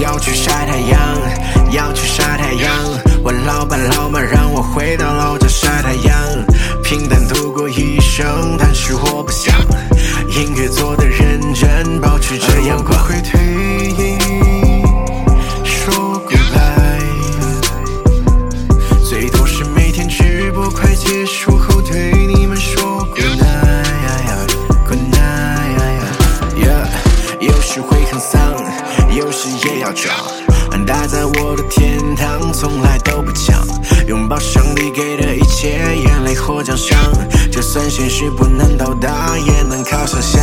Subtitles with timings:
[0.00, 0.98] 要去晒太阳，
[1.72, 2.72] 要去晒太阳。
[3.22, 6.16] 我老爸老妈让我回到老家晒太阳，
[6.82, 9.54] 平淡度过一生，但是我不想。
[10.30, 12.98] 音乐做的认真，保持着阳光。
[13.04, 13.38] 会退
[13.98, 14.16] 役，
[15.64, 17.02] 说 goodbye，
[19.06, 26.88] 最多是每天直播快结束后对你们说 good night，good night，yeah。
[27.40, 28.40] 有时会很丧，
[29.16, 30.14] 有时也要装。
[30.86, 33.64] 待在我的天堂，从来都不抢。
[34.08, 36.98] 拥抱上帝给的一切，眼泪或奖赏。
[37.52, 40.39] 就算现实不能到达，也能靠想象。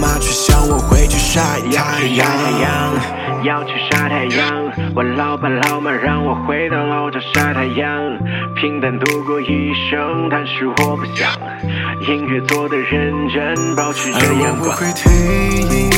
[0.00, 2.26] 妈却想我回去晒太阳。
[3.42, 8.18] 要去晒太阳，我老爸老妈让我回到老家晒太阳，
[8.56, 11.30] 平淡度过一生，但是我不想。
[12.08, 14.70] 音乐做的认真，保持着阳光。
[14.70, 15.12] 我会退
[15.70, 15.90] 役，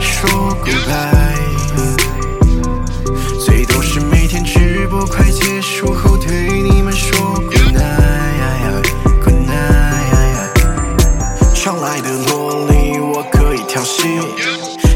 [0.00, 0.28] 说
[0.64, 1.29] goodbye，
[13.80, 14.02] 调戏。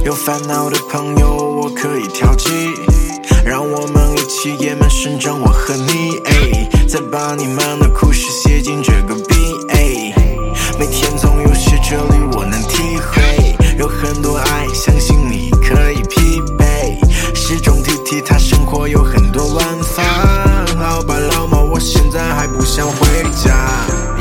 [0.05, 2.51] 有烦恼的朋友，我可以调剂，
[3.43, 6.21] 让我们一起野蛮生长，我和你，
[6.87, 9.35] 再把你们的故事写进这个 B，
[10.79, 11.41] 每天总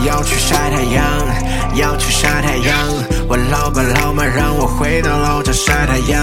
[0.05, 1.05] 要去晒太阳，
[1.75, 2.77] 要去晒太阳。
[3.27, 6.21] 我老爸老妈让我回到老家晒太阳，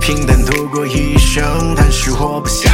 [0.00, 2.72] 平淡度过一生，但是我不想。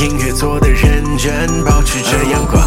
[0.00, 2.61] 音乐做的认真，保持着阳光。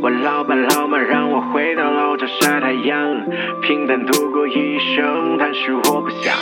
[0.00, 3.26] 我老爸老妈让我回到老家晒太阳，
[3.62, 6.34] 平淡度过一生，但是我不想。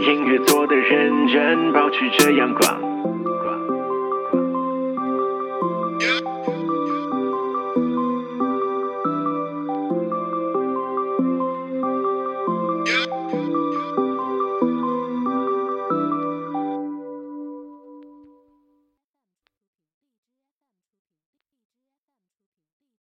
[0.00, 3.05] 音乐做的认真，保持着阳光。